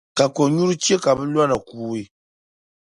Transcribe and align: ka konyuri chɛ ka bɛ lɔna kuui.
ka 0.17 0.25
konyuri 0.35 0.75
chɛ 0.83 0.95
ka 1.03 1.11
bɛ 1.17 1.23
lɔna 1.33 1.55
kuui. 1.67 2.01